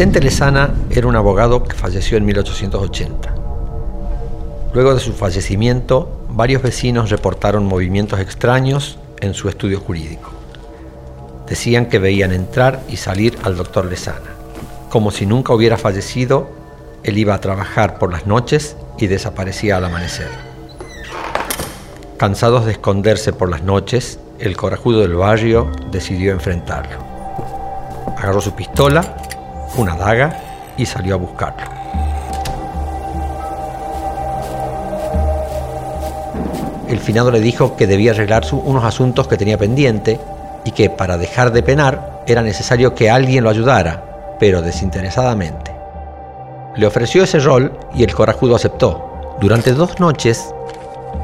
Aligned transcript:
Vicente 0.00 0.22
Lezana 0.22 0.72
era 0.88 1.06
un 1.06 1.14
abogado 1.14 1.62
que 1.62 1.76
falleció 1.76 2.16
en 2.16 2.24
1880. 2.24 3.34
Luego 4.72 4.94
de 4.94 5.00
su 5.00 5.12
fallecimiento, 5.12 6.24
varios 6.30 6.62
vecinos 6.62 7.10
reportaron 7.10 7.66
movimientos 7.66 8.18
extraños 8.18 8.98
en 9.20 9.34
su 9.34 9.50
estudio 9.50 9.78
jurídico. 9.78 10.30
Decían 11.46 11.90
que 11.90 11.98
veían 11.98 12.32
entrar 12.32 12.80
y 12.88 12.96
salir 12.96 13.36
al 13.42 13.58
doctor 13.58 13.84
Lezana. 13.84 14.30
Como 14.88 15.10
si 15.10 15.26
nunca 15.26 15.52
hubiera 15.52 15.76
fallecido, 15.76 16.48
él 17.02 17.18
iba 17.18 17.34
a 17.34 17.42
trabajar 17.42 17.98
por 17.98 18.10
las 18.10 18.26
noches 18.26 18.78
y 18.96 19.06
desaparecía 19.06 19.76
al 19.76 19.84
amanecer. 19.84 20.30
Cansados 22.16 22.64
de 22.64 22.72
esconderse 22.72 23.34
por 23.34 23.50
las 23.50 23.64
noches, 23.64 24.18
el 24.38 24.56
corajudo 24.56 25.02
del 25.02 25.16
barrio 25.16 25.70
decidió 25.90 26.32
enfrentarlo. 26.32 26.96
Agarró 28.16 28.40
su 28.40 28.54
pistola, 28.54 29.14
una 29.76 29.96
daga 29.96 30.38
y 30.76 30.86
salió 30.86 31.14
a 31.14 31.18
buscarlo. 31.18 31.80
El 36.88 36.98
finado 36.98 37.30
le 37.30 37.40
dijo 37.40 37.76
que 37.76 37.86
debía 37.86 38.10
arreglar 38.10 38.44
unos 38.52 38.84
asuntos 38.84 39.28
que 39.28 39.36
tenía 39.36 39.56
pendiente 39.56 40.18
y 40.64 40.72
que 40.72 40.90
para 40.90 41.18
dejar 41.18 41.52
de 41.52 41.62
penar 41.62 42.24
era 42.26 42.42
necesario 42.42 42.94
que 42.94 43.10
alguien 43.10 43.44
lo 43.44 43.50
ayudara, 43.50 44.36
pero 44.40 44.60
desinteresadamente. 44.60 45.72
Le 46.76 46.86
ofreció 46.86 47.22
ese 47.22 47.38
rol 47.38 47.78
y 47.94 48.02
el 48.02 48.14
corajudo 48.14 48.56
aceptó. 48.56 49.36
Durante 49.40 49.72
dos 49.72 50.00
noches 50.00 50.52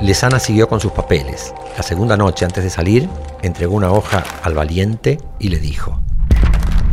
Lesana 0.00 0.38
siguió 0.38 0.68
con 0.68 0.80
sus 0.80 0.92
papeles. 0.92 1.54
La 1.76 1.82
segunda 1.82 2.16
noche, 2.16 2.44
antes 2.44 2.62
de 2.62 2.70
salir, 2.70 3.08
entregó 3.42 3.74
una 3.74 3.90
hoja 3.90 4.22
al 4.42 4.54
valiente 4.54 5.18
y 5.38 5.48
le 5.48 5.58
dijo, 5.58 6.00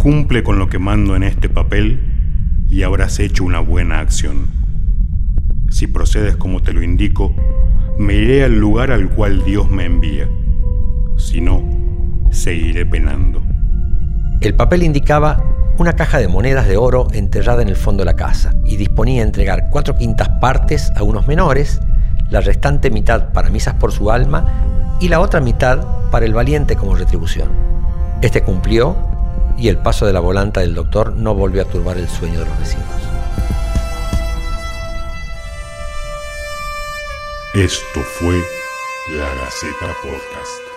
Cumple 0.03 0.43
con 0.43 0.59
lo 0.59 0.67
que 0.67 0.79
mando 0.79 1.15
en 1.15 1.23
este 1.23 1.47
papel 1.47 1.97
y 2.67 2.83
habrás 2.83 3.21
hecho 3.21 3.45
una 3.45 3.61
buena 3.61 3.99
acción. 3.99 4.47
Si 5.69 5.87
procedes 5.87 6.35
como 6.35 6.61
te 6.61 6.73
lo 6.73 6.83
indico, 6.83 7.33
me 7.97 8.15
iré 8.15 8.43
al 8.43 8.59
lugar 8.59 8.91
al 8.91 9.07
cual 9.07 9.45
Dios 9.45 9.71
me 9.71 9.85
envía. 9.85 10.27
Si 11.15 11.39
no, 11.39 11.63
seguiré 12.31 12.85
penando. 12.85 13.41
El 14.41 14.55
papel 14.55 14.83
indicaba 14.83 15.41
una 15.77 15.93
caja 15.93 16.17
de 16.17 16.27
monedas 16.27 16.67
de 16.67 16.75
oro 16.75 17.07
enterrada 17.13 17.61
en 17.61 17.69
el 17.69 17.77
fondo 17.77 18.01
de 18.01 18.07
la 18.07 18.17
casa 18.17 18.53
y 18.65 18.75
disponía 18.75 19.23
entregar 19.23 19.69
cuatro 19.71 19.95
quintas 19.95 20.27
partes 20.41 20.91
a 20.97 21.03
unos 21.03 21.29
menores 21.29 21.79
la 22.29 22.41
restante 22.41 22.91
mitad 22.91 23.31
para 23.31 23.49
misas 23.49 23.75
por 23.75 23.93
su 23.93 24.11
alma 24.11 24.97
y 24.99 25.07
la 25.07 25.21
otra 25.21 25.39
mitad 25.39 26.09
para 26.11 26.25
el 26.25 26.33
valiente 26.33 26.75
como 26.75 26.93
retribución. 26.93 27.47
Este 28.21 28.43
cumplió 28.43 29.12
y 29.57 29.67
el 29.67 29.77
paso 29.77 30.05
de 30.05 30.13
la 30.13 30.19
volanta 30.19 30.61
del 30.61 30.75
doctor 30.75 31.13
no 31.15 31.35
volvió 31.35 31.61
a 31.61 31.65
turbar 31.65 31.97
el 31.97 32.09
sueño 32.09 32.39
de 32.39 32.45
los 32.45 32.59
vecinos. 32.59 32.85
Esto 37.53 37.99
fue 38.19 38.41
La 39.15 39.27
Gaceta 39.35 39.93
Podcast. 40.01 40.72